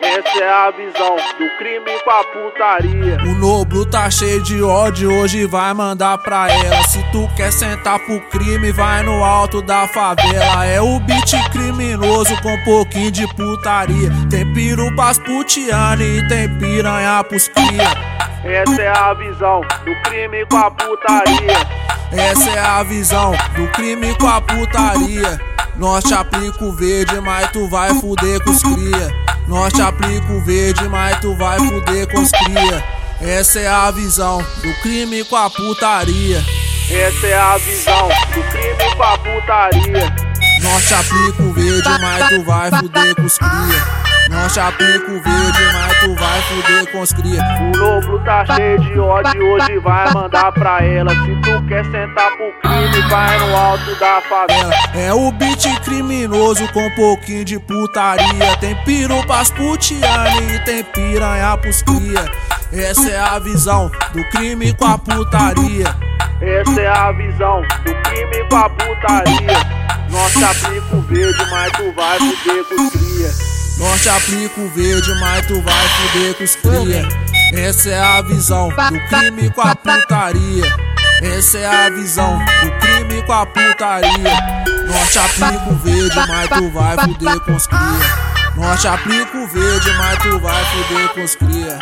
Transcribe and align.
Essa 0.00 0.38
é 0.38 0.50
a 0.50 0.70
visão 0.70 1.16
do 1.16 1.58
crime 1.58 2.00
com 2.02 2.10
a 2.10 2.24
putaria. 2.24 3.16
O 3.24 3.34
Noblo 3.38 3.84
tá 3.86 4.10
cheio 4.10 4.42
de 4.42 4.62
ódio, 4.62 5.12
hoje 5.12 5.46
vai 5.46 5.72
mandar 5.74 6.18
pra 6.18 6.50
ela. 6.50 6.82
Se 6.88 7.02
tu 7.12 7.28
quer 7.36 7.52
sentar 7.52 7.98
pro 8.00 8.20
crime, 8.28 8.72
vai 8.72 9.02
no 9.02 9.22
alto 9.22 9.60
da 9.62 9.86
favela. 9.88 10.64
É 10.64 10.80
o 10.80 10.98
beat 11.00 11.32
criminoso 11.50 12.34
com 12.42 12.52
um 12.52 12.64
pouquinho 12.64 13.10
de 13.10 13.26
putaria. 13.34 14.10
Tem 14.30 14.50
piru 14.52 14.94
pras 14.96 15.18
putiane 15.18 16.18
e 16.18 16.28
tem 16.28 16.48
piranha 16.58 17.22
pros 17.24 17.48
cria. 17.48 18.12
Essa 18.44 18.82
é 18.82 18.88
a 18.88 19.14
visão 19.14 19.60
do 19.84 19.94
crime 20.02 20.44
com 20.46 20.56
a 20.56 20.70
putaria. 20.70 21.82
Essa 22.10 22.50
é 22.50 22.58
a 22.58 22.82
visão 22.82 23.32
do 23.54 23.68
crime 23.68 24.14
com 24.18 24.26
a 24.26 24.40
putaria. 24.40 25.40
Nós 25.76 26.04
te 26.04 26.12
aplica 26.12 26.64
o 26.64 26.72
verde, 26.72 27.20
mas 27.20 27.50
tu 27.50 27.68
vai 27.68 27.94
fuder 27.94 28.42
com 28.42 28.50
os 28.50 28.62
cria. 28.62 29.31
Nós 29.46 29.72
te 29.72 29.82
aplica 29.82 30.32
o 30.32 30.40
verde, 30.40 30.88
mas 30.88 31.20
tu 31.20 31.34
vai 31.36 31.58
fuder 31.58 32.06
com 32.08 32.20
os 32.20 32.30
cria. 32.30 32.84
Essa 33.20 33.60
é 33.60 33.68
a 33.68 33.90
visão 33.90 34.38
do 34.38 34.74
crime 34.82 35.24
com 35.24 35.36
a 35.36 35.50
putaria. 35.50 36.42
Essa 36.90 37.26
é 37.26 37.34
a 37.34 37.56
visão 37.58 38.08
do 38.08 38.42
crime 38.50 38.96
com 38.96 39.02
a 39.02 39.18
putaria. 39.18 40.31
Nós 40.72 40.88
te 40.88 40.94
aplica 40.94 41.42
o 41.42 41.52
verde, 41.52 41.88
mas 42.00 42.28
tu 42.30 42.42
vai 42.44 42.70
fuder 42.70 43.14
com 43.14 43.22
os 43.24 43.36
cria. 43.36 44.30
Nós 44.30 44.54
te 44.54 44.60
aplica 44.60 45.12
o 45.12 45.22
verde, 45.22 45.58
mas 45.74 46.00
tu 46.00 46.14
vai 46.14 46.40
fuder 46.40 46.92
com 46.92 47.00
os 47.02 47.12
cria. 47.12 47.42
O 47.60 47.76
Noblo 47.76 48.18
tá 48.20 48.46
cheio 48.46 48.80
de 48.80 48.98
ódio, 48.98 49.52
hoje 49.52 49.78
vai 49.80 50.10
mandar 50.14 50.50
pra 50.52 50.82
ela. 50.82 51.10
Se 51.10 51.36
tu 51.42 51.62
quer 51.68 51.84
sentar 51.84 52.30
pro 52.38 52.52
crime, 52.62 53.02
vai 53.10 53.38
no 53.38 53.54
alto 53.54 53.94
da 54.00 54.22
favela. 54.22 54.72
É 54.94 55.12
o 55.12 55.30
beat 55.32 55.78
criminoso 55.84 56.66
com 56.72 56.86
um 56.86 56.94
pouquinho 56.94 57.44
de 57.44 57.58
putaria. 57.58 58.56
Tem 58.58 58.74
piru 58.86 59.22
pras 59.26 59.50
putiane 59.50 60.54
e 60.54 60.58
tem 60.60 60.82
piranha 60.84 61.54
pros 61.58 61.82
cria. 61.82 62.24
Essa 62.72 63.10
é 63.10 63.20
a 63.20 63.38
visão 63.38 63.90
do 64.14 64.24
crime 64.30 64.72
com 64.72 64.86
a 64.86 64.96
putaria. 64.96 65.94
Essa 66.40 66.80
é 66.80 66.88
a 66.88 67.12
visão 67.12 67.60
do 67.60 67.94
crime 68.02 68.48
com 68.48 68.56
a 68.56 68.70
putaria. 68.70 69.82
Nós 70.12 70.30
te 70.32 70.44
aplica 70.44 70.94
o 70.94 71.00
verde, 71.00 71.46
mas 71.50 71.72
tu 71.72 71.92
vai 71.92 72.18
fuder 72.18 72.64
com 72.64 72.82
os 72.82 72.92
cria. 72.92 73.30
Nós 73.78 74.02
te 74.02 74.08
aplica 74.10 74.60
o 74.60 74.68
verde, 74.68 75.14
mas 75.18 75.46
tu 75.46 75.62
vai 75.62 75.88
fuder 75.88 76.34
com 76.34 76.44
os 76.44 76.56
cria. 76.56 77.08
Essa 77.54 77.88
é 77.88 77.98
a 77.98 78.20
visão 78.20 78.68
do 78.68 79.00
crime 79.08 79.50
com 79.50 79.62
a 79.62 79.74
putaria. 79.74 80.76
Essa 81.22 81.58
é 81.58 81.66
a 81.66 81.88
visão 81.88 82.38
do 82.38 82.70
crime 82.78 83.22
com 83.22 83.32
a 83.32 83.46
putaria. 83.46 84.64
Nós 84.86 85.12
te 85.12 85.18
aplica 85.18 85.70
o 85.70 85.76
verde, 85.76 86.16
mas 86.28 86.48
tu 86.50 86.70
vai 86.70 86.96
fuder 86.98 87.40
com 87.40 87.56
os 87.56 87.66
cria. 87.66 88.32
Nós 88.54 88.80
te 88.82 88.88
aplica 88.88 89.38
o 89.38 89.46
verde, 89.46 89.92
mas 89.96 90.18
tu 90.18 90.38
vai 90.40 90.64
fuder 90.66 91.08
com 91.14 91.24
os 91.24 91.34
cria. 91.36 91.78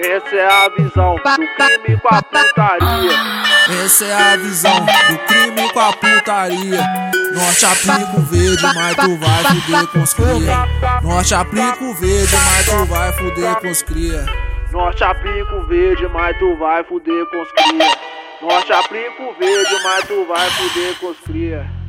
Essa 0.00 0.36
é 0.36 0.46
a 0.46 0.68
visão 0.68 1.16
do 1.16 1.54
crime 1.56 2.00
com 2.00 2.14
a 2.14 2.22
putaria. 2.22 3.18
Essa 3.84 4.04
é 4.04 4.14
a 4.14 4.36
visão 4.36 4.80
do 4.80 5.18
crime 5.26 5.72
com 5.72 5.80
a 5.80 5.92
putaria. 5.92 7.11
Nós 7.34 7.58
te 7.58 7.64
aplica 7.64 8.20
verde, 8.30 8.62
mas 8.74 8.96
tu 8.96 9.16
vai 9.16 9.44
fuder 9.44 9.86
com 9.88 10.02
os 10.02 10.14
cria. 10.14 11.00
Nós 11.02 11.28
te 11.28 11.34
aplica 11.34 11.94
verde, 11.94 12.36
mas 12.36 12.66
tu 12.66 12.84
vai 12.86 13.12
fuder 13.12 13.56
com 13.56 13.70
os 13.70 13.82
cria. 13.82 14.26
Nós 14.70 14.94
te 14.94 15.04
aplica 15.04 15.60
verde, 15.66 16.08
mas 16.08 16.38
tu 16.38 16.56
vai 16.56 16.84
fuder 16.84 17.26
com 17.26 17.42
os 17.42 17.52
cria. 17.52 17.96
Nós 18.42 18.64
te 18.64 18.72
aplica 18.72 19.32
verde, 19.38 19.82
mas 19.82 20.06
tu 20.06 20.26
vai 20.26 20.50
fuder 20.50 20.98
com 20.98 21.06
os 21.10 21.20
cria. 21.20 21.81